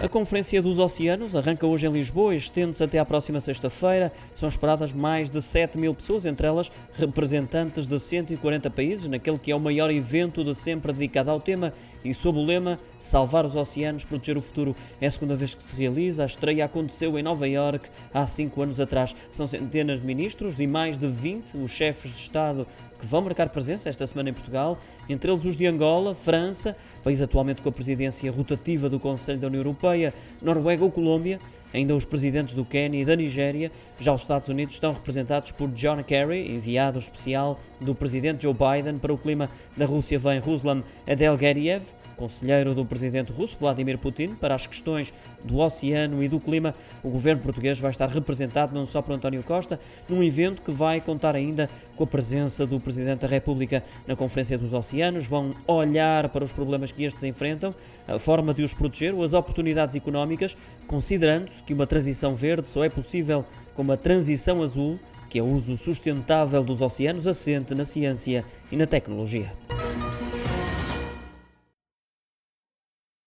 [0.00, 4.12] A Conferência dos Oceanos arranca hoje em Lisboa e estende-se até à próxima sexta-feira.
[4.32, 9.50] São esperadas mais de 7 mil pessoas, entre elas representantes de 140 países, naquele que
[9.50, 11.72] é o maior evento de sempre dedicado ao tema
[12.04, 14.74] e sob o lema Salvar os Oceanos, Proteger o Futuro.
[15.00, 16.22] É a segunda vez que se realiza.
[16.22, 19.14] A estreia aconteceu em Nova Iorque há cinco anos atrás.
[19.30, 22.66] São centenas de ministros e mais de 20 os chefes de Estado
[22.98, 24.78] que vão marcar presença esta semana em Portugal,
[25.08, 29.46] entre eles os de Angola, França, país atualmente com a presidência rotativa do Conselho da
[29.46, 30.12] União Europeia,
[30.42, 31.38] Noruega ou Colômbia,
[31.72, 33.70] ainda os presidentes do Quênia e da Nigéria.
[33.98, 38.98] Já os Estados Unidos estão representados por John Kerry, enviado especial do presidente Joe Biden
[38.98, 41.82] para o clima da Rússia vem Ruslan Adelgeriev,
[42.18, 45.12] conselheiro do presidente russo Vladimir Putin para as questões
[45.44, 49.42] do oceano e do clima, o governo português vai estar representado não só por António
[49.42, 49.78] Costa,
[50.08, 54.58] num evento que vai contar ainda com a presença do presidente da República na Conferência
[54.58, 55.26] dos Oceanos.
[55.26, 57.74] Vão olhar para os problemas que estes enfrentam,
[58.06, 60.56] a forma de os proteger, as oportunidades económicas,
[60.86, 64.98] considerando-se que uma transição verde só é possível com uma transição azul,
[65.30, 69.67] que é o uso sustentável dos oceanos assente na ciência e na tecnologia.